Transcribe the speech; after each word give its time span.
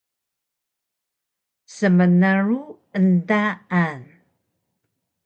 Smnru 1.75 2.55
endaan 2.97 4.01